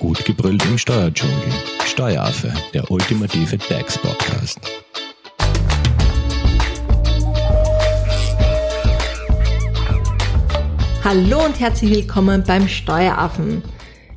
[0.00, 1.52] Gut gebrüllt im Steuerdschungel.
[1.84, 4.58] Steueraffe, der ultimative DAX-Podcast.
[11.04, 13.62] Hallo und herzlich willkommen beim Steueraffen.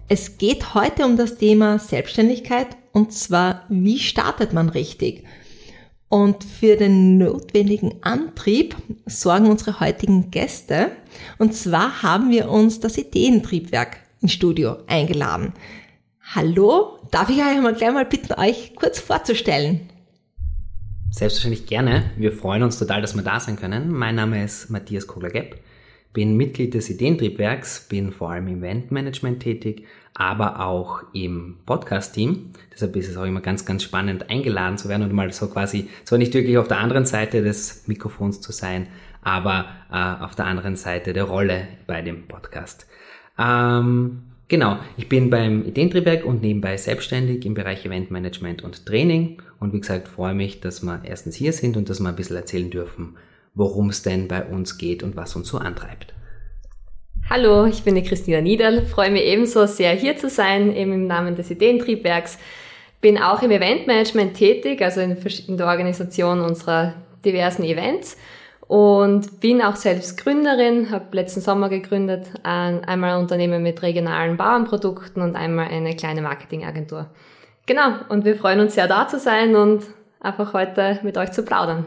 [0.07, 5.25] Es geht heute um das Thema Selbstständigkeit und zwar, wie startet man richtig?
[6.07, 10.91] Und für den notwendigen Antrieb sorgen unsere heutigen Gäste.
[11.39, 15.53] Und zwar haben wir uns das Ideentriebwerk ins Studio eingeladen.
[16.33, 19.89] Hallo, darf ich euch mal gleich mal bitten, euch kurz vorzustellen?
[21.11, 22.09] Selbstverständlich gerne.
[22.17, 23.91] Wir freuen uns total, dass wir da sein können.
[23.91, 25.59] Mein Name ist Matthias Kogler-Gepp,
[26.13, 32.53] bin Mitglied des Ideentriebwerks, bin vor allem im Eventmanagement tätig, aber auch im Podcast-Team.
[32.73, 35.89] Deshalb ist es auch immer ganz, ganz spannend, eingeladen zu werden und mal so quasi,
[36.05, 38.87] zwar nicht wirklich auf der anderen Seite des Mikrofons zu sein,
[39.21, 42.87] aber äh, auf der anderen Seite der Rolle bei dem Podcast.
[43.37, 49.41] Ähm, genau, ich bin beim Ideentriebwerk und nebenbei selbstständig im Bereich Eventmanagement und Training.
[49.59, 52.35] Und wie gesagt, freue mich, dass wir erstens hier sind und dass wir ein bisschen
[52.35, 53.17] erzählen dürfen,
[53.55, 56.13] worum es denn bei uns geht und was uns so antreibt.
[57.29, 61.07] Hallo, ich bin die Christina Niederl, freue mich ebenso sehr hier zu sein, eben im
[61.07, 62.37] Namen des Ideentriebwerks.
[62.99, 68.17] Bin auch im Eventmanagement tätig, also in, in der Organisation unserer diversen Events
[68.73, 75.21] und bin auch selbst Gründerin, habe letzten Sommer gegründet, einmal ein Unternehmen mit regionalen Bauernprodukten
[75.21, 77.05] und einmal eine kleine Marketingagentur.
[77.67, 79.83] Genau, und wir freuen uns sehr da zu sein und
[80.19, 81.85] einfach heute mit euch zu plaudern.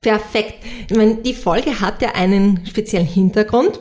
[0.00, 0.64] Perfekt.
[0.88, 3.78] Ich meine, die Folge hat ja einen speziellen Hintergrund.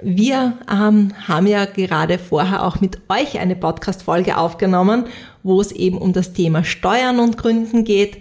[0.00, 5.06] Wir ähm, haben ja gerade vorher auch mit euch eine Podcast-Folge aufgenommen,
[5.42, 8.18] wo es eben um das Thema Steuern und Gründen geht.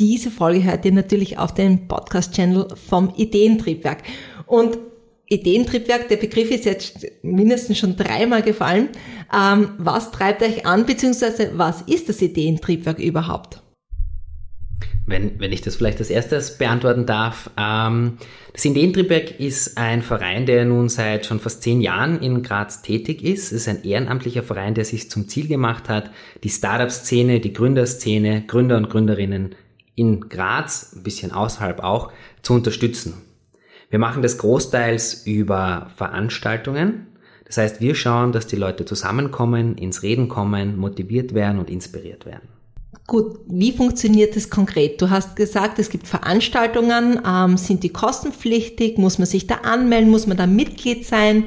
[0.00, 4.02] Diese Folge hört ihr natürlich auf dem Podcast-Channel vom Ideentriebwerk.
[4.46, 4.76] Und
[5.28, 8.88] Ideentriebwerk, der Begriff ist jetzt mindestens schon dreimal gefallen.
[9.32, 13.62] Ähm, was treibt euch an, beziehungsweise was ist das Ideentriebwerk überhaupt?
[15.06, 17.50] Wenn, wenn ich das vielleicht als erstes beantworten darf.
[17.56, 18.18] Ähm,
[18.52, 23.22] das Ideentriebwerk ist ein Verein, der nun seit schon fast zehn Jahren in Graz tätig
[23.22, 23.52] ist.
[23.52, 26.10] Es ist ein ehrenamtlicher Verein, der sich zum Ziel gemacht hat,
[26.42, 29.54] die Startup-Szene, die Gründerszene, Gründer und Gründerinnen
[29.94, 32.12] in Graz, ein bisschen außerhalb auch,
[32.42, 33.14] zu unterstützen.
[33.90, 37.06] Wir machen das großteils über Veranstaltungen.
[37.46, 42.26] Das heißt, wir schauen, dass die Leute zusammenkommen, ins Reden kommen, motiviert werden und inspiriert
[42.26, 42.48] werden.
[43.06, 45.00] Gut, wie funktioniert das konkret?
[45.00, 48.96] Du hast gesagt, es gibt Veranstaltungen, ähm, sind die kostenpflichtig?
[48.96, 50.10] Muss man sich da anmelden?
[50.10, 51.44] Muss man da Mitglied sein?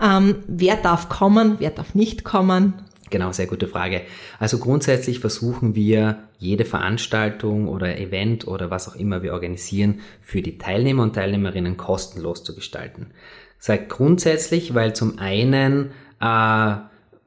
[0.00, 1.56] Ähm, wer darf kommen?
[1.58, 2.74] Wer darf nicht kommen?
[3.14, 4.00] Genau, sehr gute Frage.
[4.40, 10.42] Also grundsätzlich versuchen wir jede Veranstaltung oder Event oder was auch immer wir organisieren für
[10.42, 13.12] die Teilnehmer und Teilnehmerinnen kostenlos zu gestalten.
[13.60, 16.74] Seit grundsätzlich, weil zum einen äh,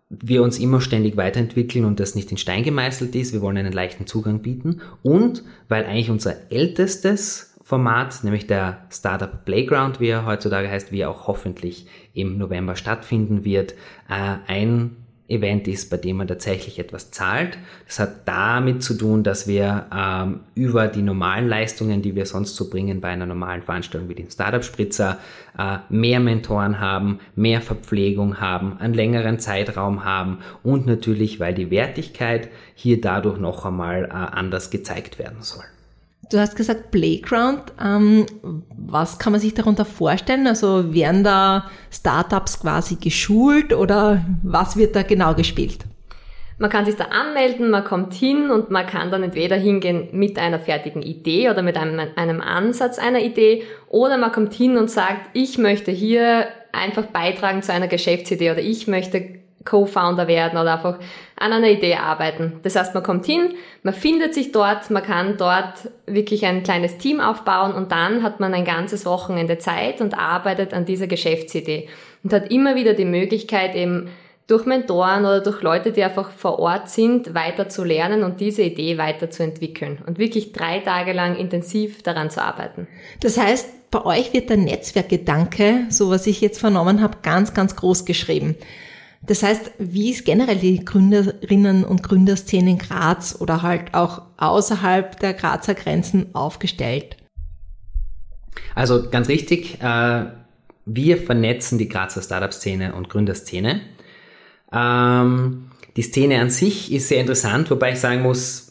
[0.10, 3.32] wir uns immer ständig weiterentwickeln und das nicht in Stein gemeißelt ist.
[3.32, 9.46] Wir wollen einen leichten Zugang bieten und weil eigentlich unser ältestes Format, nämlich der Startup
[9.46, 13.72] Playground, wie er heutzutage heißt, wie er auch hoffentlich im November stattfinden wird,
[14.10, 14.98] äh, ein
[15.28, 17.58] Event ist, bei dem man tatsächlich etwas zahlt.
[17.86, 22.56] Das hat damit zu tun, dass wir ähm, über die normalen Leistungen, die wir sonst
[22.56, 25.18] so bringen bei einer normalen Veranstaltung wie dem Startup Spritzer,
[25.58, 31.72] äh, mehr Mentoren haben, mehr Verpflegung haben, einen längeren Zeitraum haben und natürlich, weil die
[31.72, 35.66] Wertigkeit hier dadurch noch einmal äh, anders gezeigt werden soll.
[36.30, 37.74] Du hast gesagt Playground.
[37.82, 38.26] Ähm,
[38.76, 40.46] was kann man sich darunter vorstellen?
[40.48, 45.86] Also werden da Startups quasi geschult oder was wird da genau gespielt?
[46.60, 50.40] Man kann sich da anmelden, man kommt hin und man kann dann entweder hingehen mit
[50.40, 54.90] einer fertigen Idee oder mit einem, einem Ansatz einer Idee oder man kommt hin und
[54.90, 60.76] sagt, ich möchte hier einfach beitragen zu einer Geschäftsidee oder ich möchte Co-Founder werden oder
[60.76, 61.00] einfach
[61.36, 62.60] an einer Idee arbeiten.
[62.64, 66.98] Das heißt, man kommt hin, man findet sich dort, man kann dort wirklich ein kleines
[66.98, 71.90] Team aufbauen und dann hat man ein ganzes Wochenende Zeit und arbeitet an dieser Geschäftsidee
[72.24, 74.10] und hat immer wieder die Möglichkeit eben
[74.48, 78.64] durch Mentoren oder durch Leute, die einfach vor Ort sind, weiter zu lernen und diese
[78.64, 82.88] Idee weiterzuentwickeln und wirklich drei Tage lang intensiv daran zu arbeiten.
[83.20, 87.76] Das heißt, bei euch wird der Netzwerkgedanke, so was ich jetzt vernommen habe, ganz, ganz
[87.76, 88.56] groß geschrieben.
[89.28, 95.20] Das heißt, wie ist generell die Gründerinnen und Gründerszene in Graz oder halt auch außerhalb
[95.20, 97.18] der Grazer Grenzen aufgestellt?
[98.74, 100.26] Also ganz richtig, äh,
[100.86, 103.82] wir vernetzen die Grazer Startup-Szene und Gründerszene.
[104.72, 108.68] Ähm, die Szene an sich ist sehr interessant, wobei ich sagen muss,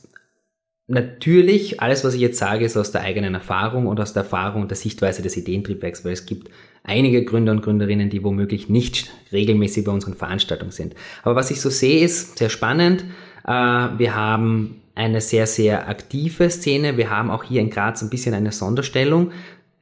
[0.89, 4.63] Natürlich, alles, was ich jetzt sage, ist aus der eigenen Erfahrung und aus der Erfahrung
[4.63, 6.49] und der Sichtweise des Ideentriebwerks, weil es gibt
[6.87, 10.95] einige Gründer und Gründerinnen, die womöglich nicht regelmäßig bei unseren Veranstaltungen sind.
[11.23, 13.05] Aber was ich so sehe, ist sehr spannend.
[13.47, 16.97] Äh, wir haben eine sehr, sehr aktive Szene.
[16.97, 19.33] Wir haben auch hier in Graz ein bisschen eine Sonderstellung.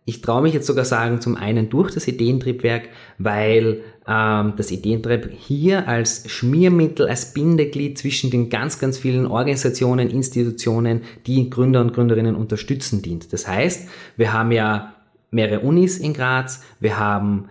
[0.07, 5.31] Ich traue mich jetzt sogar sagen, zum einen durch das Ideentriebwerk, weil ähm, das Ideentrieb
[5.39, 11.95] hier als Schmiermittel, als Bindeglied zwischen den ganz, ganz vielen Organisationen, Institutionen, die Gründer und
[11.95, 13.33] Gründerinnen unterstützen dient.
[13.33, 14.94] Das heißt, wir haben ja
[15.35, 17.49] mehrere Unis in Graz, wir haben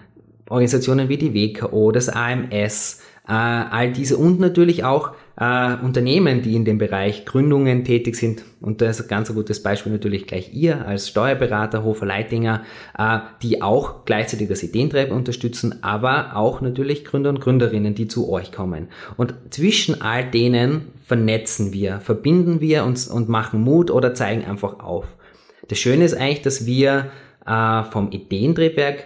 [0.49, 6.55] Organisationen wie die WKO, das AMS, äh, all diese und natürlich auch äh, Unternehmen, die
[6.55, 8.43] in dem Bereich Gründungen tätig sind.
[8.61, 12.63] Und da ist ein ganz gutes Beispiel natürlich gleich ihr als Steuerberater, Hofer Leitinger,
[12.97, 18.29] äh, die auch gleichzeitig das Ideentreiben unterstützen, aber auch natürlich Gründer und Gründerinnen, die zu
[18.29, 18.89] euch kommen.
[19.17, 24.79] Und zwischen all denen vernetzen wir, verbinden wir uns und machen Mut oder zeigen einfach
[24.79, 25.05] auf.
[25.67, 27.11] Das Schöne ist eigentlich, dass wir
[27.45, 29.05] äh, vom Ideentriebwerk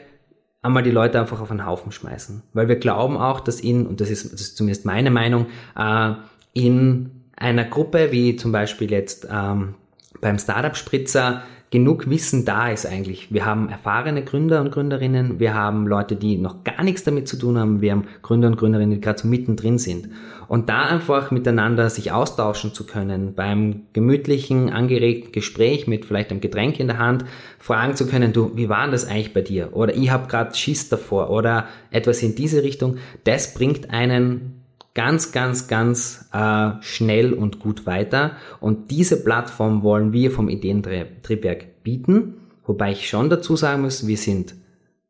[0.62, 2.44] einmal die Leute einfach auf einen Haufen schmeißen.
[2.54, 5.48] Weil wir glauben auch, dass in, und das ist, das ist zumindest meine Meinung,
[5.78, 6.14] äh,
[6.54, 9.76] in einer Gruppe wie zum Beispiel jetzt ähm,
[10.22, 13.34] beim Startup Spritzer genug Wissen da ist eigentlich.
[13.34, 17.38] Wir haben erfahrene Gründer und Gründerinnen, wir haben Leute, die noch gar nichts damit zu
[17.38, 20.10] tun haben, wir haben Gründer und Gründerinnen, die gerade so mittendrin sind.
[20.48, 26.40] Und da einfach miteinander sich austauschen zu können, beim gemütlichen, angeregten Gespräch mit vielleicht einem
[26.40, 27.26] Getränk in der Hand,
[27.60, 29.76] fragen zu können, du, wie war das eigentlich bei dir?
[29.76, 34.57] Oder ich habe gerade Schiss davor oder etwas in diese Richtung, das bringt einen
[34.98, 38.32] ganz, ganz, ganz äh, schnell und gut weiter.
[38.60, 42.34] Und diese Plattform wollen wir vom Ideentriebwerk bieten.
[42.66, 44.56] Wobei ich schon dazu sagen muss, wir sind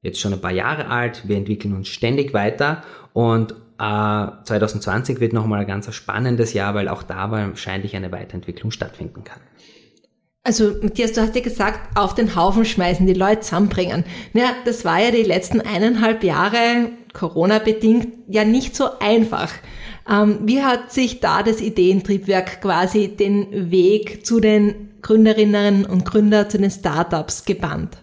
[0.02, 5.32] jetzt schon ein paar Jahre alt, wir entwickeln uns ständig weiter und äh, 2020 wird
[5.32, 9.40] nochmal ein ganz spannendes Jahr, weil auch da wahrscheinlich eine Weiterentwicklung stattfinden kann.
[10.44, 14.04] Also Matthias, du hast ja gesagt, auf den Haufen schmeißen, die Leute zusammenbringen.
[14.34, 19.52] Ja, das war ja die letzten eineinhalb Jahre Corona-bedingt ja nicht so einfach.
[20.10, 26.50] Ähm, wie hat sich da das Ideentriebwerk quasi den Weg zu den Gründerinnen und Gründern,
[26.50, 27.98] zu den Startups gebannt?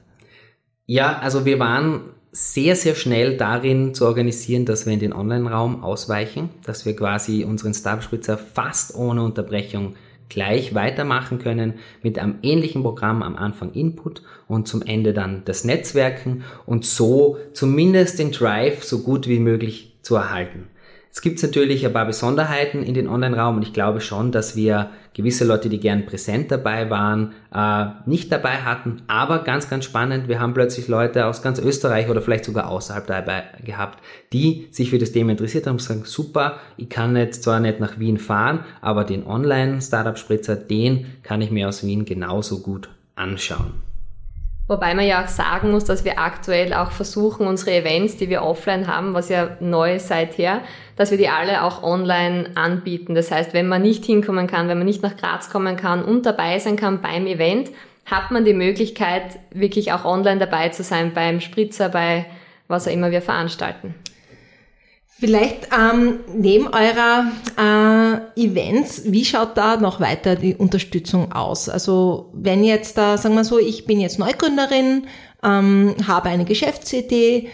[0.87, 2.01] Ja, also wir waren
[2.33, 7.45] sehr, sehr schnell darin zu organisieren, dass wir in den Online-Raum ausweichen, dass wir quasi
[7.45, 9.95] unseren Startup-Spritzer fast ohne Unterbrechung
[10.29, 15.65] gleich weitermachen können mit einem ähnlichen Programm am Anfang Input und zum Ende dann das
[15.65, 20.69] Netzwerken und so zumindest den Drive so gut wie möglich zu erhalten.
[21.15, 24.91] Es gibt natürlich ein paar Besonderheiten in den Online-Raum und ich glaube schon, dass wir
[25.15, 29.03] gewisse Leute, die gern präsent dabei waren, äh, nicht dabei hatten.
[29.07, 33.07] Aber ganz, ganz spannend, wir haben plötzlich Leute aus ganz Österreich oder vielleicht sogar außerhalb
[33.07, 34.03] dabei gehabt,
[34.33, 37.79] die sich für das Thema interessiert haben und sagen, super, ich kann jetzt zwar nicht
[37.79, 43.94] nach Wien fahren, aber den Online-Startup-Spritzer, den kann ich mir aus Wien genauso gut anschauen.
[44.67, 48.43] Wobei man ja auch sagen muss, dass wir aktuell auch versuchen, unsere Events, die wir
[48.43, 50.63] offline haben, was ja neu seither,
[50.97, 53.15] dass wir die alle auch online anbieten.
[53.15, 56.25] Das heißt, wenn man nicht hinkommen kann, wenn man nicht nach Graz kommen kann und
[56.25, 57.71] dabei sein kann beim Event,
[58.07, 62.25] hat man die Möglichkeit, wirklich auch online dabei zu sein beim Spritzer, bei
[62.67, 63.95] was auch immer wir veranstalten.
[65.17, 71.69] Vielleicht ähm, neben eurer äh, Events, wie schaut da noch weiter die Unterstützung aus?
[71.69, 75.07] Also wenn jetzt da, sagen wir so, ich bin jetzt Neugründerin,
[75.45, 77.49] ähm, habe eine Geschäftsidee,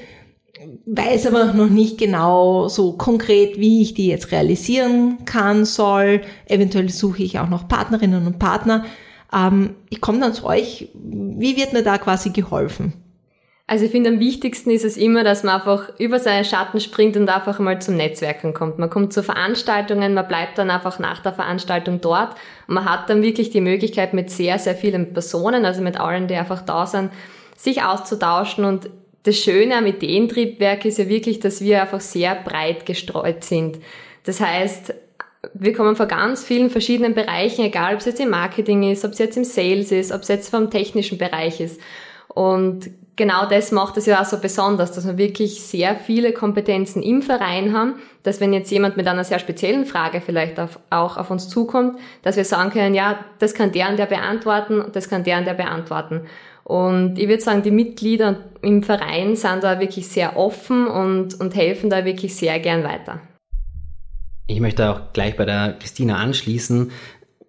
[0.86, 6.22] weiß aber noch nicht genau so konkret, wie ich die jetzt realisieren kann, soll.
[6.46, 8.86] Eventuell suche ich auch noch Partnerinnen und Partner.
[9.34, 10.88] Ähm, ich komme dann zu euch.
[10.94, 12.94] Wie wird mir da quasi geholfen?
[13.70, 17.16] Also ich finde, am wichtigsten ist es immer, dass man einfach über seinen Schatten springt
[17.16, 18.80] und einfach mal zum Netzwerken kommt.
[18.80, 22.34] Man kommt zu Veranstaltungen, man bleibt dann einfach nach der Veranstaltung dort
[22.66, 26.34] man hat dann wirklich die Möglichkeit mit sehr, sehr vielen Personen, also mit allen, die
[26.34, 27.12] einfach da sind,
[27.56, 28.90] sich auszutauschen und
[29.22, 33.78] das Schöne am Ideentriebwerk ist ja wirklich, dass wir einfach sehr breit gestreut sind.
[34.24, 34.94] Das heißt,
[35.54, 39.12] wir kommen von ganz vielen verschiedenen Bereichen, egal ob es jetzt im Marketing ist, ob
[39.12, 41.80] es jetzt im Sales ist, ob es jetzt vom technischen Bereich ist.
[42.28, 47.02] Und genau das macht es ja auch so besonders, dass wir wirklich sehr viele Kompetenzen
[47.02, 51.18] im Verein haben, dass wenn jetzt jemand mit einer sehr speziellen Frage vielleicht auf, auch
[51.18, 54.96] auf uns zukommt, dass wir sagen können, ja, das kann der und der beantworten und
[54.96, 56.22] das kann der und der beantworten.
[56.64, 61.54] Und ich würde sagen, die Mitglieder im Verein sind da wirklich sehr offen und, und
[61.54, 63.20] helfen da wirklich sehr gern weiter.
[64.46, 66.90] Ich möchte auch gleich bei der Christina anschließen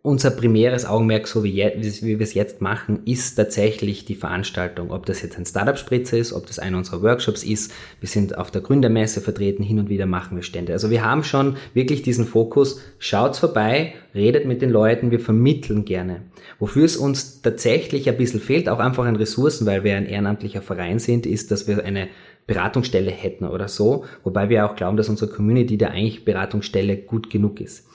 [0.04, 4.90] unser primäres Augenmerk, so wie, wie wir es jetzt machen, ist tatsächlich die Veranstaltung.
[4.90, 7.72] Ob das jetzt ein Startup-Spritzer ist, ob das einer unserer Workshops ist.
[8.00, 10.74] Wir sind auf der Gründermesse vertreten, hin und wieder machen wir Stände.
[10.74, 15.86] Also wir haben schon wirklich diesen Fokus, schaut vorbei, redet mit den Leuten, wir vermitteln
[15.86, 16.24] gerne.
[16.58, 20.64] Wofür es uns tatsächlich ein bisschen fehlt, auch einfach an Ressourcen, weil wir ein ehrenamtlicher
[20.64, 22.08] Verein sind, ist, dass wir eine
[22.48, 27.30] Beratungsstelle hätten oder so, wobei wir auch glauben, dass unsere Community da eigentlich Beratungsstelle gut
[27.30, 27.88] genug ist.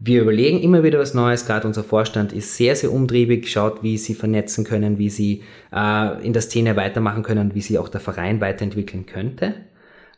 [0.00, 3.98] Wir überlegen immer wieder was Neues, gerade unser Vorstand ist sehr, sehr umtriebig, schaut, wie
[3.98, 8.00] sie vernetzen können, wie sie äh, in der Szene weitermachen können wie sie auch der
[8.00, 9.54] Verein weiterentwickeln könnte.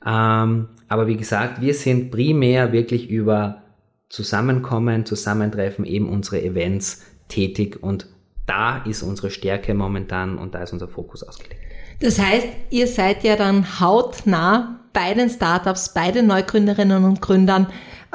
[0.05, 3.63] Ähm, aber wie gesagt, wir sind primär wirklich über
[4.11, 8.07] Zusammenkommen, Zusammentreffen, eben unsere Events tätig und
[8.45, 11.61] da ist unsere Stärke momentan und da ist unser Fokus ausgelegt.
[12.01, 17.67] Das heißt, ihr seid ja dann hautnah bei den Startups, bei den Neugründerinnen und Gründern.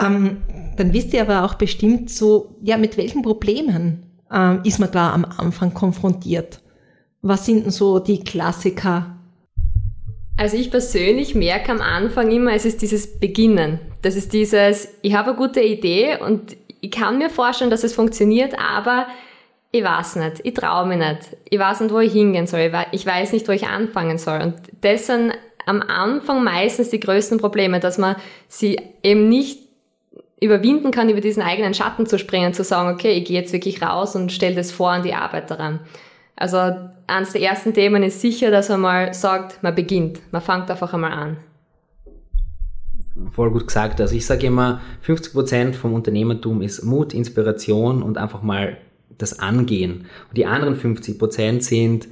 [0.02, 0.42] Ähm,
[0.78, 5.14] dann wisst ihr aber auch bestimmt so, ja, mit welchen Problemen ähm, ist man klar
[5.14, 6.60] am Anfang konfrontiert?
[7.22, 9.16] Was sind denn so die Klassiker?
[10.38, 13.80] Also ich persönlich merke am Anfang immer, es ist dieses Beginnen.
[14.02, 17.94] Das ist dieses, ich habe eine gute Idee und ich kann mir vorstellen, dass es
[17.94, 19.08] funktioniert, aber
[19.72, 23.06] ich weiß nicht, ich traue mich nicht, ich weiß nicht, wo ich hingehen soll, ich
[23.06, 24.42] weiß nicht, wo ich anfangen soll.
[24.42, 25.34] Und das sind
[25.66, 28.16] am Anfang meistens die größten Probleme, dass man
[28.48, 29.60] sie eben nicht
[30.42, 33.82] überwinden kann, über diesen eigenen Schatten zu springen, zu sagen, okay, ich gehe jetzt wirklich
[33.82, 35.80] raus und stelle das vor an die Arbeit daran.
[36.36, 36.58] Also
[37.08, 40.94] eines der ersten Themen ist sicher, dass man mal sagt, man beginnt, man fängt einfach
[40.94, 41.38] einmal an.
[43.32, 44.02] Voll gut gesagt.
[44.02, 48.78] Also ich sage immer, 50% vom Unternehmertum ist Mut, Inspiration und einfach mal
[49.18, 50.06] das Angehen.
[50.28, 52.10] Und die anderen 50% sind,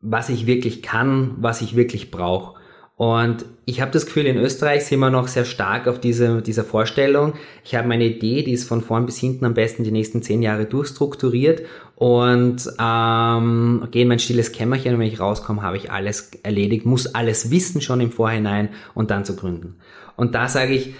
[0.00, 2.59] was ich wirklich kann, was ich wirklich brauche.
[3.00, 6.64] Und ich habe das Gefühl, in Österreich sind wir noch sehr stark auf diese, dieser
[6.64, 7.32] Vorstellung.
[7.64, 10.42] Ich habe meine Idee, die ist von vorn bis hinten am besten die nächsten zehn
[10.42, 11.62] Jahre durchstrukturiert
[11.96, 16.84] und ähm, gehe in mein stilles Kämmerchen und wenn ich rauskomme, habe ich alles erledigt,
[16.84, 19.76] muss alles wissen schon im Vorhinein und dann zu gründen.
[20.14, 20.92] Und da sage ich,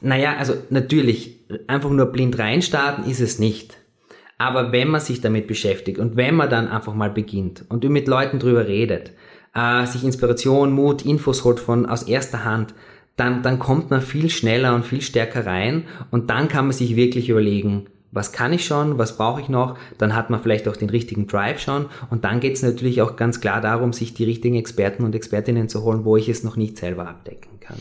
[0.00, 3.76] naja, also natürlich, einfach nur blind reinstarten ist es nicht.
[4.38, 8.08] Aber wenn man sich damit beschäftigt und wenn man dann einfach mal beginnt und mit
[8.08, 9.12] Leuten drüber redet,
[9.54, 12.74] äh, sich Inspiration, Mut, Infos holt von aus erster Hand,
[13.16, 16.96] dann, dann kommt man viel schneller und viel stärker rein und dann kann man sich
[16.96, 20.76] wirklich überlegen, was kann ich schon, was brauche ich noch, dann hat man vielleicht auch
[20.76, 24.24] den richtigen Drive schon und dann geht es natürlich auch ganz klar darum, sich die
[24.24, 27.78] richtigen Experten und Expertinnen zu holen, wo ich es noch nicht selber abdecken kann.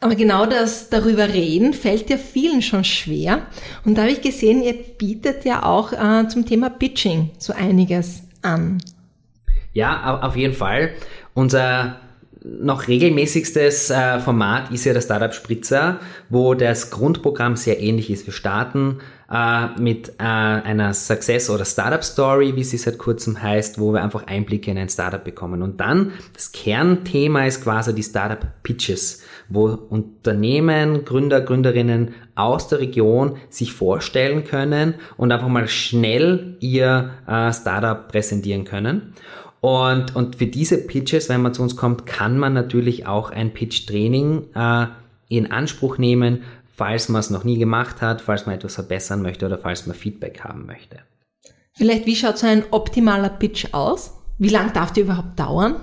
[0.00, 3.42] Aber genau das darüber reden fällt ja vielen schon schwer.
[3.84, 8.22] Und da habe ich gesehen, ihr bietet ja auch äh, zum Thema Pitching so einiges
[8.40, 8.78] an.
[9.72, 10.90] Ja, auf jeden Fall.
[11.34, 11.96] Unser
[12.42, 16.00] noch regelmäßigstes äh, Format ist ja der Startup Spritzer,
[16.30, 18.26] wo das Grundprogramm sehr ähnlich ist.
[18.26, 18.98] Wir starten
[19.30, 24.26] äh, mit äh, einer Success- oder Startup-Story, wie sie seit kurzem heißt, wo wir einfach
[24.26, 25.62] Einblicke in ein Startup bekommen.
[25.62, 33.36] Und dann, das Kernthema ist quasi die Startup-Pitches, wo Unternehmen, Gründer, Gründerinnen aus der Region
[33.50, 37.10] sich vorstellen können und einfach mal schnell ihr
[37.52, 39.12] Startup präsentieren können.
[39.60, 43.52] Und, und für diese Pitches, wenn man zu uns kommt, kann man natürlich auch ein
[43.52, 44.86] Pitch-Training äh,
[45.28, 46.42] in Anspruch nehmen,
[46.74, 49.94] falls man es noch nie gemacht hat, falls man etwas verbessern möchte oder falls man
[49.94, 51.00] Feedback haben möchte.
[51.74, 54.14] Vielleicht, wie schaut so ein optimaler Pitch aus?
[54.38, 55.76] Wie lang darf der überhaupt dauern?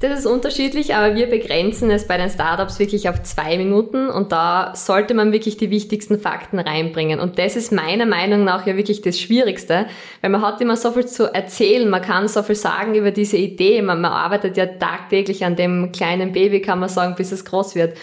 [0.00, 4.32] Das ist unterschiedlich, aber wir begrenzen es bei den Startups wirklich auf zwei Minuten und
[4.32, 7.20] da sollte man wirklich die wichtigsten Fakten reinbringen.
[7.20, 9.84] Und das ist meiner Meinung nach ja wirklich das Schwierigste,
[10.22, 13.36] weil man hat immer so viel zu erzählen, man kann so viel sagen über diese
[13.36, 17.44] Idee, man, man arbeitet ja tagtäglich an dem kleinen Baby, kann man sagen, bis es
[17.44, 17.98] groß wird.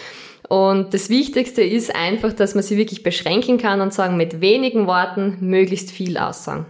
[0.48, 4.86] Und das Wichtigste ist einfach, dass man sie wirklich beschränken kann und sagen, mit wenigen
[4.86, 6.64] Worten möglichst viel aussagen.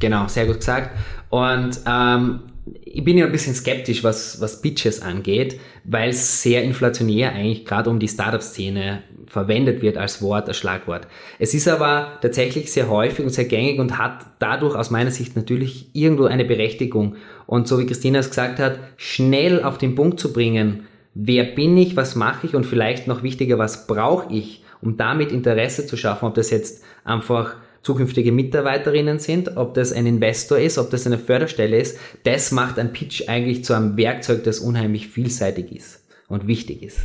[0.00, 0.90] Genau, sehr gut gesagt.
[1.30, 6.62] Und ähm, ich bin ja ein bisschen skeptisch, was, was Pitches angeht, weil es sehr
[6.62, 11.06] inflationär eigentlich gerade um die Startup-Szene verwendet wird als Wort, als Schlagwort.
[11.38, 15.36] Es ist aber tatsächlich sehr häufig und sehr gängig und hat dadurch aus meiner Sicht
[15.36, 17.16] natürlich irgendwo eine Berechtigung.
[17.46, 21.76] Und so wie Christina es gesagt hat, schnell auf den Punkt zu bringen, wer bin
[21.76, 25.96] ich, was mache ich und vielleicht noch wichtiger, was brauche ich, um damit Interesse zu
[25.96, 31.06] schaffen, ob das jetzt einfach zukünftige Mitarbeiterinnen sind, ob das ein Investor ist, ob das
[31.06, 36.00] eine Förderstelle ist, das macht ein Pitch eigentlich zu einem Werkzeug, das unheimlich vielseitig ist
[36.28, 36.98] und wichtig ist.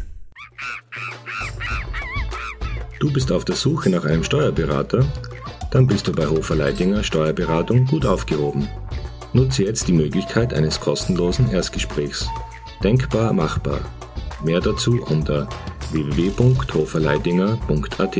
[2.99, 5.05] Du bist auf der Suche nach einem Steuerberater?
[5.71, 8.67] Dann bist du bei Hofer Leidinger Steuerberatung gut aufgehoben.
[9.33, 12.27] Nutze jetzt die Möglichkeit eines kostenlosen Erstgesprächs.
[12.83, 13.81] Denkbar machbar.
[14.43, 15.47] Mehr dazu unter
[15.91, 18.17] www.hoferleidinger.at.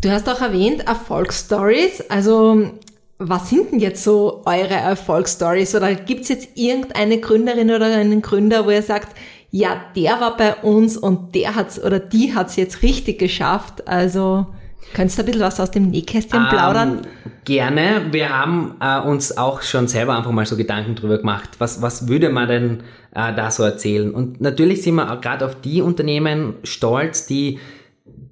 [0.00, 2.02] Du hast auch erwähnt Erfolgsstories.
[2.08, 2.70] Also
[3.18, 5.74] was sind denn jetzt so eure Erfolgsstories?
[5.74, 9.14] Oder gibt es jetzt irgendeine Gründerin oder einen Gründer, wo ihr sagt,
[9.50, 13.86] ja, der war bei uns und der hat's oder die hat's jetzt richtig geschafft.
[13.88, 14.46] Also
[14.94, 17.02] Könntest du ein bisschen was aus dem Nähkästchen plaudern?
[17.04, 18.06] Ähm, gerne.
[18.10, 21.50] Wir haben äh, uns auch schon selber einfach mal so Gedanken drüber gemacht.
[21.58, 22.82] Was, was würde man denn
[23.14, 24.12] äh, da so erzählen?
[24.12, 27.60] Und natürlich sind wir gerade auf die Unternehmen stolz, die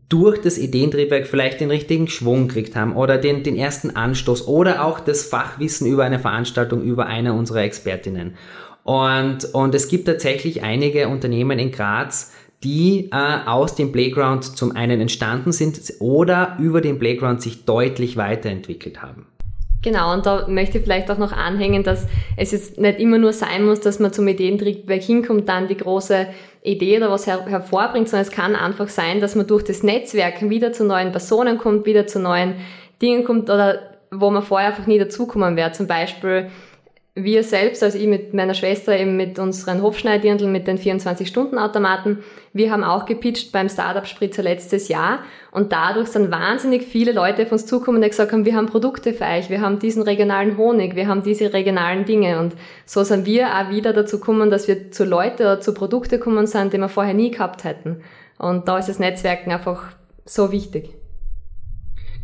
[0.08, 4.84] durch das Ideentriebwerk vielleicht den richtigen Schwung gekriegt haben oder den, den ersten Anstoß oder
[4.84, 8.36] auch das Fachwissen über eine Veranstaltung über eine unserer Expertinnen.
[8.84, 12.32] Und, und es gibt tatsächlich einige Unternehmen in Graz,
[12.64, 18.16] die äh, aus dem Playground zum einen entstanden sind oder über den Playground sich deutlich
[18.16, 19.26] weiterentwickelt haben.
[19.80, 23.32] Genau, und da möchte ich vielleicht auch noch anhängen, dass es jetzt nicht immer nur
[23.32, 26.26] sein muss, dass man zum Ideentriebwerk hinkommt, dann die große
[26.62, 30.48] Idee oder was her hervorbringt, sondern es kann einfach sein, dass man durch das Netzwerk
[30.50, 32.54] wieder zu neuen Personen kommt, wieder zu neuen
[33.00, 33.78] Dingen kommt oder
[34.10, 35.70] wo man vorher einfach nie dazukommen wäre.
[35.70, 36.50] Zum Beispiel
[37.24, 42.18] wir selbst, also ich mit meiner Schwester eben mit unseren Hofschneidirndl mit den 24-Stunden-Automaten,
[42.52, 45.20] wir haben auch gepitcht beim Startup-Spritzer letztes Jahr
[45.50, 49.12] und dadurch sind wahnsinnig viele Leute auf uns zukommen, die gesagt haben, wir haben Produkte
[49.12, 52.54] für euch, wir haben diesen regionalen Honig, wir haben diese regionalen Dinge und
[52.86, 56.46] so sind wir auch wieder dazu gekommen, dass wir zu Leute oder zu Produkte kommen
[56.46, 58.02] sind, die wir vorher nie gehabt hätten.
[58.38, 59.92] Und da ist das Netzwerken einfach
[60.24, 60.94] so wichtig.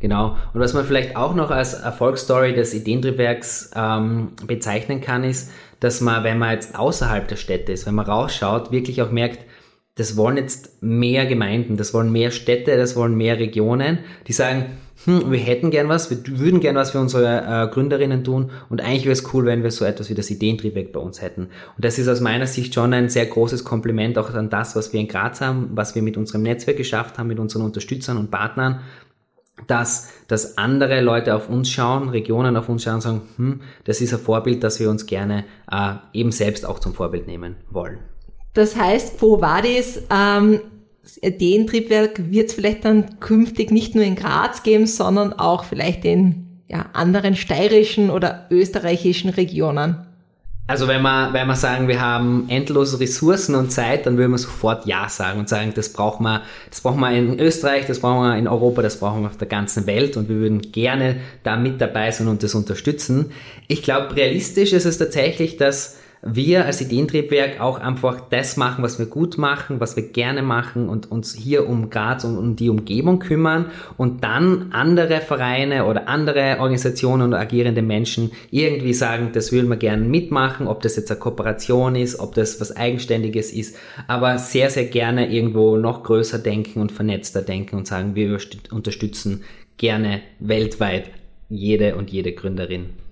[0.05, 0.37] Genau.
[0.53, 6.03] Und was man vielleicht auch noch als Erfolgsstory des Ideentriebwerks ähm, bezeichnen kann, ist, dass
[6.03, 9.47] man, wenn man jetzt außerhalb der Städte ist, wenn man rausschaut, wirklich auch merkt,
[9.95, 14.77] das wollen jetzt mehr Gemeinden, das wollen mehr Städte, das wollen mehr Regionen, die sagen,
[15.07, 18.83] hm, wir hätten gern was, wir würden gern was für unsere äh, Gründerinnen tun und
[18.83, 21.45] eigentlich wäre es cool, wenn wir so etwas wie das Ideentriebwerk bei uns hätten.
[21.77, 24.93] Und das ist aus meiner Sicht schon ein sehr großes Kompliment auch an das, was
[24.93, 28.31] wir in Graz haben, was wir mit unserem Netzwerk geschafft haben, mit unseren Unterstützern und
[28.31, 28.81] Partnern
[29.67, 34.01] dass, dass andere Leute auf uns schauen, Regionen auf uns schauen und sagen, hm, das
[34.01, 37.99] ist ein Vorbild, das wir uns gerne äh, eben selbst auch zum Vorbild nehmen wollen.
[38.55, 40.61] Das heißt, Quo Vadis, ähm,
[41.21, 46.63] Ideentriebwerk wird es vielleicht dann künftig nicht nur in Graz geben, sondern auch vielleicht in
[46.69, 50.07] ja, anderen steirischen oder österreichischen Regionen.
[50.67, 54.39] Also wenn wir, wenn wir sagen, wir haben endlose Ressourcen und Zeit, dann würden wir
[54.39, 58.23] sofort Ja sagen und sagen, das brauchen wir, das brauchen wir in Österreich, das brauchen
[58.23, 61.57] wir in Europa, das brauchen wir auf der ganzen Welt und wir würden gerne da
[61.57, 63.33] mit dabei sein und das unterstützen.
[63.69, 68.99] Ich glaube, realistisch ist es tatsächlich, dass wir als Ideentriebwerk auch einfach das machen, was
[68.99, 72.71] wir gut machen, was wir gerne machen und uns hier um Graz und um die
[72.71, 73.67] Umgebung kümmern
[73.99, 79.77] und dann andere Vereine oder andere Organisationen oder agierende Menschen irgendwie sagen, das würden wir
[79.77, 84.71] gerne mitmachen, ob das jetzt eine Kooperation ist, ob das was Eigenständiges ist, aber sehr,
[84.71, 88.39] sehr gerne irgendwo noch größer denken und vernetzter denken und sagen, wir
[88.71, 89.43] unterstützen
[89.77, 91.11] gerne weltweit
[91.51, 93.04] jede und jede Gründerin.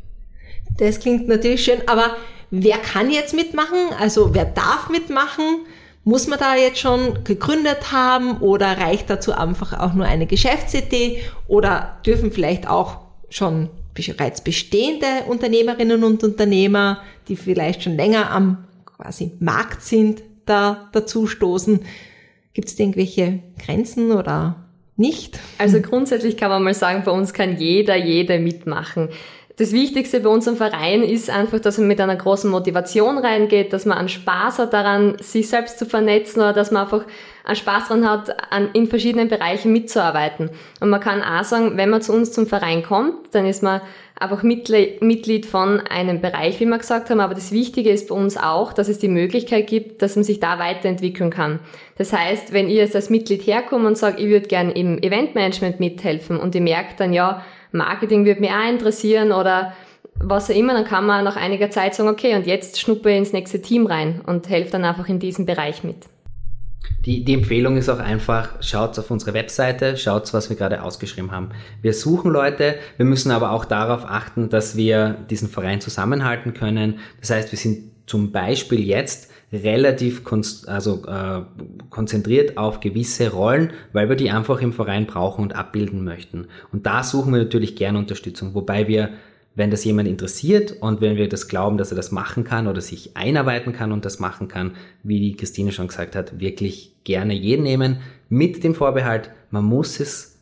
[0.78, 2.16] Das klingt natürlich schön, aber
[2.50, 3.78] wer kann jetzt mitmachen?
[3.98, 5.66] Also wer darf mitmachen?
[6.04, 11.22] Muss man da jetzt schon gegründet haben oder reicht dazu einfach auch nur eine Geschäftsidee
[11.46, 12.98] oder dürfen vielleicht auch
[13.28, 20.88] schon bereits bestehende Unternehmerinnen und Unternehmer, die vielleicht schon länger am quasi Markt sind, da
[20.92, 21.80] dazu stoßen?
[22.54, 24.56] Gibt es irgendwelche Grenzen oder
[24.96, 25.38] nicht?
[25.58, 29.08] Also grundsätzlich kann man mal sagen, bei uns kann jeder, jede mitmachen.
[29.56, 33.84] Das Wichtigste bei unserem Verein ist einfach, dass man mit einer großen Motivation reingeht, dass
[33.84, 37.04] man einen Spaß hat daran, sich selbst zu vernetzen oder dass man einfach
[37.44, 40.50] einen Spaß daran hat, an, in verschiedenen Bereichen mitzuarbeiten.
[40.80, 43.82] Und man kann auch sagen, wenn man zu uns zum Verein kommt, dann ist man
[44.18, 47.20] einfach Mitglied von einem Bereich, wie wir gesagt haben.
[47.20, 50.40] Aber das Wichtige ist bei uns auch, dass es die Möglichkeit gibt, dass man sich
[50.40, 51.58] da weiterentwickeln kann.
[51.98, 55.78] Das heißt, wenn ihr jetzt als Mitglied herkommt und sagt, ich würde gerne im Eventmanagement
[55.78, 59.72] mithelfen und ihr merkt dann, ja, Marketing würde mich auch interessieren oder
[60.14, 63.32] was auch immer, dann kann man nach einiger Zeit sagen, okay, und jetzt schnuppe ins
[63.32, 65.96] nächste Team rein und helfe dann einfach in diesem Bereich mit.
[67.04, 71.32] Die, die Empfehlung ist auch einfach, schaut auf unsere Webseite, schaut, was wir gerade ausgeschrieben
[71.32, 71.50] haben.
[71.80, 77.00] Wir suchen Leute, wir müssen aber auch darauf achten, dass wir diesen Verein zusammenhalten können.
[77.20, 80.22] Das heißt, wir sind zum Beispiel jetzt relativ
[80.66, 81.42] also, äh,
[81.90, 86.46] konzentriert auf gewisse Rollen, weil wir die einfach im Verein brauchen und abbilden möchten.
[86.72, 89.10] Und da suchen wir natürlich gerne Unterstützung, wobei wir,
[89.54, 92.80] wenn das jemand interessiert und wenn wir das glauben, dass er das machen kann oder
[92.80, 97.34] sich einarbeiten kann und das machen kann, wie die Christine schon gesagt hat, wirklich gerne
[97.34, 97.98] jeden nehmen,
[98.30, 100.38] mit dem Vorbehalt, man muss es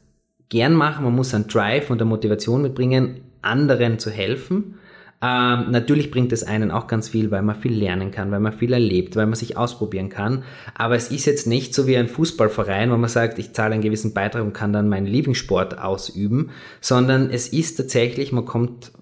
[0.48, 4.76] gern machen, man muss einen Drive und eine Motivation mitbringen, anderen zu helfen
[5.22, 8.54] Ähm, natürlich bringt es einen auch ganz viel, weil man viel lernen kann, weil man
[8.54, 10.44] viel erlebt, weil man sich ausprobieren kann.
[10.74, 13.82] Aber es ist jetzt nicht so wie ein Fußballverein, wo man sagt, ich zahle einen
[13.82, 18.92] gewissen Beitrag und kann dann meinen Lieblingssport ausüben, sondern es ist tatsächlich, man kommt,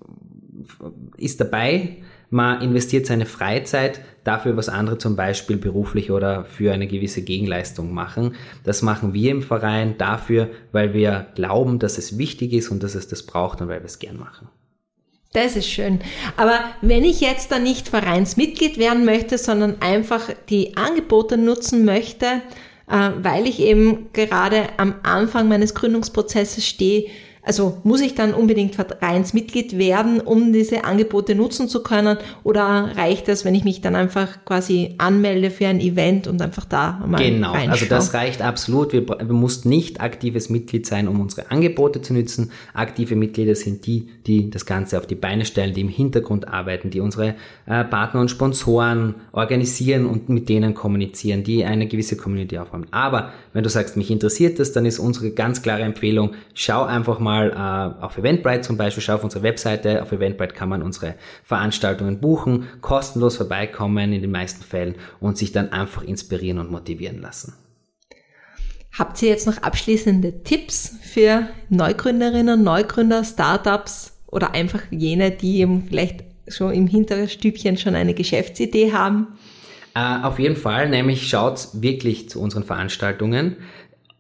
[1.17, 1.99] ist dabei,
[2.31, 7.95] man investiert seine Freizeit dafür, was andere zum Beispiel beruflich oder für eine gewisse Gegenleistung
[7.95, 8.35] machen.
[8.65, 12.97] Das machen wir im Verein dafür, weil wir glauben, dass es wichtig ist und dass
[12.97, 14.49] es das braucht und weil wir es gern machen.
[15.33, 16.01] Das ist schön.
[16.37, 22.43] Aber wenn ich jetzt da nicht Vereinsmitglied werden möchte, sondern einfach die Angebote nutzen möchte,
[22.91, 27.11] äh, weil ich eben gerade am Anfang meines Gründungsprozesses stehe,
[27.49, 32.19] also muss ich dann unbedingt Vereinsmitglied werden, um diese Angebote nutzen zu können?
[32.45, 36.67] Oder reicht es, wenn ich mich dann einfach quasi anmelde für ein Event und einfach
[36.67, 37.73] da mal Genau, reinschaue?
[37.73, 38.93] also das reicht absolut.
[38.93, 42.51] Wir, wir mussten nicht aktives Mitglied sein, um unsere Angebote zu nutzen.
[42.75, 46.91] Aktive Mitglieder sind die, die das Ganze auf die Beine stellen, die im Hintergrund arbeiten,
[46.91, 47.35] die unsere
[47.65, 52.87] äh, Partner und Sponsoren organisieren und mit denen kommunizieren, die eine gewisse Community aufbauen.
[52.91, 57.19] Aber wenn du sagst, mich interessiert das, dann ist unsere ganz klare Empfehlung, schau einfach
[57.19, 60.03] mal mal äh, auf Eventbrite zum Beispiel, schau auf unsere Webseite.
[60.03, 65.53] Auf Eventbrite kann man unsere Veranstaltungen buchen, kostenlos vorbeikommen in den meisten Fällen und sich
[65.53, 67.55] dann einfach inspirieren und motivieren lassen.
[68.99, 75.85] Habt ihr jetzt noch abschließende Tipps für Neugründerinnen, Neugründer, Startups oder einfach jene, die eben
[75.87, 79.39] vielleicht schon im Hinterstübchen schon eine Geschäftsidee haben?
[79.97, 83.57] Uh, auf jeden Fall, nämlich schaut wirklich zu unseren Veranstaltungen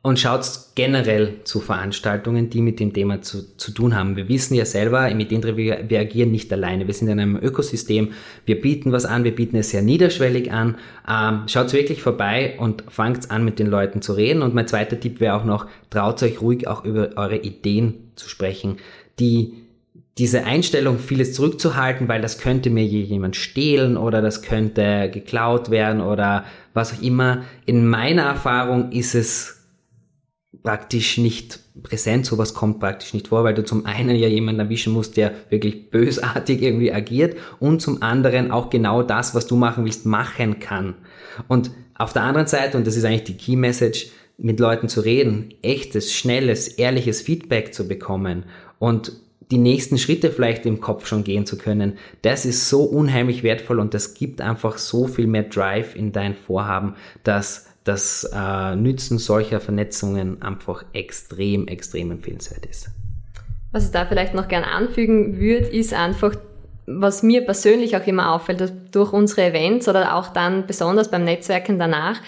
[0.08, 4.16] und schaut generell zu Veranstaltungen, die mit dem Thema zu, zu tun haben.
[4.16, 6.86] Wir wissen ja selber, mit Indre, wir, wir agieren nicht alleine.
[6.86, 8.12] Wir sind in einem Ökosystem.
[8.46, 10.78] Wir bieten was an, wir bieten es sehr niederschwellig an.
[11.06, 14.40] Ähm, schaut wirklich vorbei und fangt an, mit den Leuten zu reden.
[14.40, 18.30] Und mein zweiter Tipp wäre auch noch, traut euch ruhig auch über eure Ideen zu
[18.30, 18.78] sprechen.
[19.18, 19.56] Die
[20.16, 26.00] diese Einstellung, vieles zurückzuhalten, weil das könnte mir jemand stehlen oder das könnte geklaut werden
[26.00, 26.44] oder
[26.74, 27.44] was auch immer.
[27.66, 29.57] In meiner Erfahrung ist es
[30.62, 34.92] praktisch nicht präsent, sowas kommt praktisch nicht vor, weil du zum einen ja jemanden erwischen
[34.92, 39.84] musst, der wirklich bösartig irgendwie agiert und zum anderen auch genau das, was du machen
[39.84, 40.94] willst, machen kann.
[41.46, 45.00] Und auf der anderen Seite, und das ist eigentlich die Key Message, mit Leuten zu
[45.00, 48.44] reden, echtes, schnelles, ehrliches Feedback zu bekommen
[48.78, 49.12] und
[49.50, 53.80] die nächsten Schritte vielleicht im Kopf schon gehen zu können, das ist so unheimlich wertvoll
[53.80, 56.94] und das gibt einfach so viel mehr Drive in dein Vorhaben,
[57.24, 62.90] dass das äh, Nützen solcher Vernetzungen einfach extrem, extrem empfehlenswert ist.
[63.72, 66.34] Was ich da vielleicht noch gern anfügen würde, ist einfach,
[66.86, 71.78] was mir persönlich auch immer auffällt, durch unsere Events oder auch dann besonders beim Netzwerken
[71.78, 72.20] danach,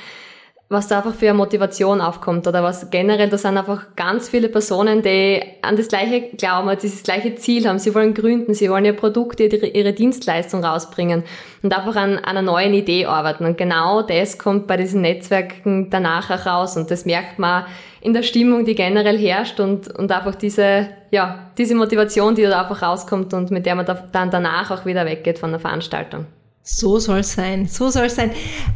[0.72, 4.48] was da einfach für eine Motivation aufkommt oder was generell, da sind einfach ganz viele
[4.48, 7.80] Personen, die an das gleiche glauben, dieses gleiche Ziel haben.
[7.80, 11.24] Sie wollen gründen, sie wollen ihr Produkt, ihre, ihre Dienstleistung rausbringen
[11.64, 13.46] und einfach an, an einer neuen Idee arbeiten.
[13.46, 17.64] Und genau das kommt bei diesen Netzwerken danach auch raus und das merkt man
[18.00, 22.62] in der Stimmung, die generell herrscht und, und einfach diese, ja, diese Motivation, die da
[22.62, 26.26] einfach rauskommt und mit der man da, dann danach auch wieder weggeht von der Veranstaltung.
[26.62, 28.30] So soll sein, so soll sein.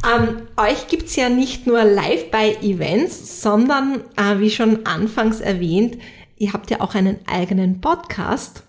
[0.05, 5.97] Ähm, euch gibt's ja nicht nur live bei Events, sondern, äh, wie schon anfangs erwähnt,
[6.37, 8.64] ihr habt ja auch einen eigenen Podcast.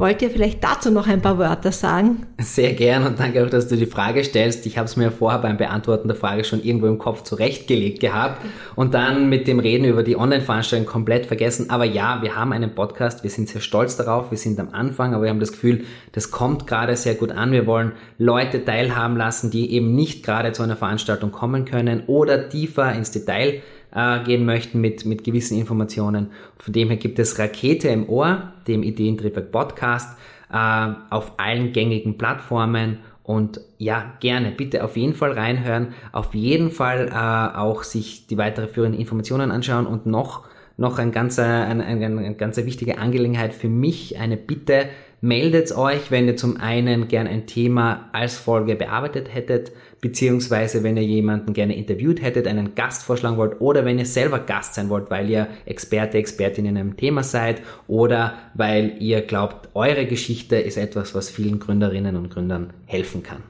[0.00, 2.26] Wollt ihr vielleicht dazu noch ein paar Wörter sagen?
[2.38, 4.64] Sehr gern und danke auch, dass du die Frage stellst.
[4.64, 8.40] Ich habe es mir vorher beim Beantworten der Frage schon irgendwo im Kopf zurechtgelegt gehabt
[8.76, 11.68] und dann mit dem Reden über die Online-Veranstaltung komplett vergessen.
[11.68, 15.12] Aber ja, wir haben einen Podcast, wir sind sehr stolz darauf, wir sind am Anfang,
[15.12, 17.52] aber wir haben das Gefühl, das kommt gerade sehr gut an.
[17.52, 22.48] Wir wollen Leute teilhaben lassen, die eben nicht gerade zu einer Veranstaltung kommen können oder
[22.48, 23.60] tiefer ins Detail
[23.94, 26.30] äh, gehen möchten mit, mit gewissen Informationen.
[26.58, 30.16] Von dem her gibt es Rakete im Ohr, dem Ideentriebwerk Podcast,
[30.52, 36.70] äh, auf allen gängigen Plattformen und ja, gerne, bitte auf jeden Fall reinhören, auf jeden
[36.70, 40.48] Fall äh, auch sich die weitere führenden Informationen anschauen und noch,
[40.80, 44.88] noch ein ganzer, eine, eine, eine ganz wichtige Angelegenheit für mich, eine Bitte,
[45.20, 50.96] meldet euch, wenn ihr zum einen gern ein Thema als Folge bearbeitet hättet, beziehungsweise wenn
[50.96, 54.88] ihr jemanden gerne interviewt hättet, einen Gast vorschlagen wollt oder wenn ihr selber Gast sein
[54.88, 60.56] wollt, weil ihr Experte, Expertin in einem Thema seid oder weil ihr glaubt, eure Geschichte
[60.56, 63.42] ist etwas, was vielen Gründerinnen und Gründern helfen kann.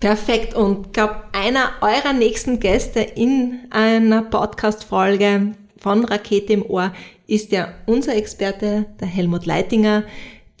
[0.00, 0.54] Perfekt.
[0.54, 6.92] Und glaube, einer eurer nächsten Gäste in einer Podcast-Folge von Rakete im Ohr
[7.26, 10.04] ist ja unser Experte, der Helmut Leitinger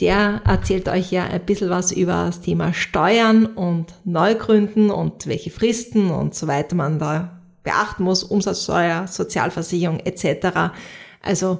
[0.00, 5.50] der erzählt euch ja ein bisschen was über das Thema Steuern und Neugründen und welche
[5.50, 10.72] Fristen und so weiter man da beachten muss, Umsatzsteuer, Sozialversicherung etc.
[11.22, 11.58] Also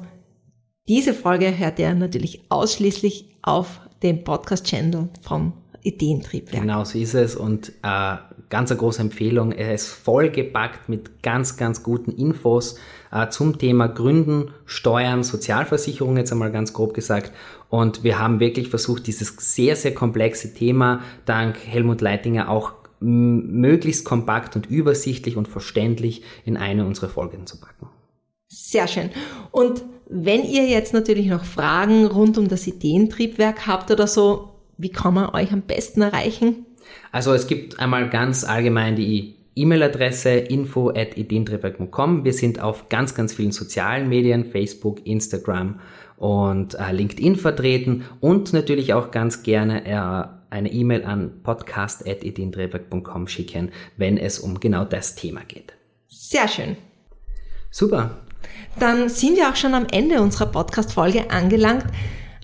[0.88, 6.62] diese Folge hört ihr natürlich ausschließlich auf dem Podcast-Channel vom Ideentriebwerk.
[6.62, 8.16] Genau so ist es und äh,
[8.50, 9.52] ganz eine große Empfehlung.
[9.52, 12.76] Er ist vollgepackt mit ganz, ganz guten Infos
[13.12, 17.32] äh, zum Thema Gründen, Steuern, Sozialversicherung jetzt einmal ganz grob gesagt.
[17.70, 24.04] Und wir haben wirklich versucht, dieses sehr, sehr komplexe Thema dank Helmut Leitinger auch möglichst
[24.04, 27.88] kompakt und übersichtlich und verständlich in eine unserer Folgen zu packen.
[28.48, 29.10] Sehr schön.
[29.52, 34.90] Und wenn ihr jetzt natürlich noch Fragen rund um das Ideentriebwerk habt oder so, wie
[34.90, 36.66] kann man euch am besten erreichen?
[37.12, 42.24] Also es gibt einmal ganz allgemein die E-Mail-Adresse info at ideentriebwerk.com.
[42.24, 45.80] Wir sind auf ganz, ganz vielen sozialen Medien, Facebook, Instagram
[46.16, 53.70] und äh, LinkedIn vertreten und natürlich auch ganz gerne äh, eine E-Mail an podcast.ideentriebwerk.com schicken,
[53.96, 55.72] wenn es um genau das Thema geht.
[56.08, 56.76] Sehr schön.
[57.70, 58.18] Super.
[58.78, 61.86] Dann sind wir auch schon am Ende unserer Podcast-Folge angelangt.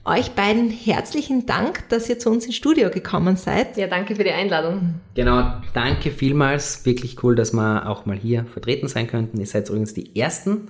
[0.08, 3.76] Euch beiden herzlichen Dank, dass ihr zu uns ins Studio gekommen seid.
[3.76, 5.00] Ja, danke für die Einladung.
[5.16, 6.86] Genau, danke vielmals.
[6.86, 9.40] Wirklich cool, dass wir auch mal hier vertreten sein könnten.
[9.40, 10.68] Ihr seid übrigens die Ersten,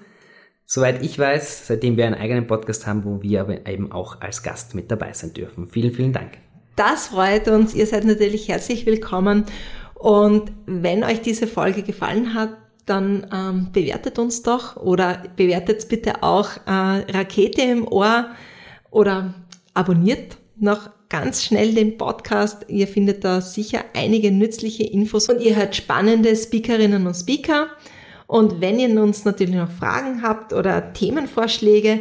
[0.64, 4.42] soweit ich weiß, seitdem wir einen eigenen Podcast haben, wo wir aber eben auch als
[4.42, 5.68] Gast mit dabei sein dürfen.
[5.68, 6.38] Vielen, vielen Dank.
[6.74, 7.74] Das freut uns.
[7.74, 9.44] Ihr seid natürlich herzlich willkommen.
[9.92, 16.22] Und wenn euch diese Folge gefallen hat, dann ähm, bewertet uns doch oder bewertet bitte
[16.22, 16.70] auch äh,
[17.12, 18.30] Rakete im Ohr
[18.96, 19.34] oder
[19.74, 22.64] abonniert noch ganz schnell den Podcast.
[22.68, 27.66] Ihr findet da sicher einige nützliche Infos und ihr hört spannende Speakerinnen und Speaker.
[28.26, 32.00] Und wenn ihr uns natürlich noch Fragen habt oder Themenvorschläge,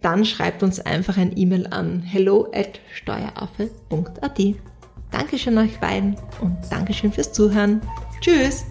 [0.00, 4.40] dann schreibt uns einfach ein E-Mail an hello at steueraffe.at.
[5.12, 7.80] Dankeschön euch beiden und Dankeschön fürs Zuhören.
[8.20, 8.64] Tschüss.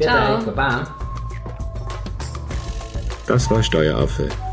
[0.00, 0.40] Ciao.
[3.26, 4.30] Das war Steueraffe.